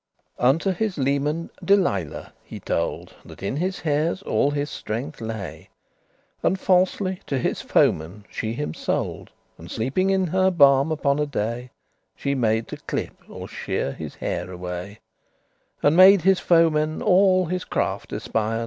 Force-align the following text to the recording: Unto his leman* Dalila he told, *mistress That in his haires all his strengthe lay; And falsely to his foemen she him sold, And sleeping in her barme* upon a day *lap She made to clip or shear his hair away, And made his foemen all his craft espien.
Unto 0.39 0.71
his 0.71 0.97
leman* 0.97 1.51
Dalila 1.63 2.31
he 2.43 2.59
told, 2.59 3.09
*mistress 3.09 3.23
That 3.27 3.43
in 3.43 3.57
his 3.57 3.79
haires 3.81 4.23
all 4.23 4.49
his 4.49 4.71
strengthe 4.71 5.21
lay; 5.21 5.69
And 6.41 6.59
falsely 6.59 7.21
to 7.27 7.37
his 7.37 7.61
foemen 7.61 8.25
she 8.27 8.53
him 8.53 8.73
sold, 8.73 9.29
And 9.59 9.69
sleeping 9.69 10.09
in 10.09 10.25
her 10.25 10.49
barme* 10.49 10.91
upon 10.91 11.19
a 11.19 11.27
day 11.27 11.61
*lap 11.61 11.69
She 12.15 12.33
made 12.33 12.67
to 12.69 12.77
clip 12.77 13.13
or 13.29 13.47
shear 13.47 13.91
his 13.91 14.15
hair 14.15 14.49
away, 14.49 15.01
And 15.83 15.95
made 15.95 16.23
his 16.23 16.39
foemen 16.39 17.03
all 17.03 17.45
his 17.45 17.63
craft 17.63 18.09
espien. 18.09 18.59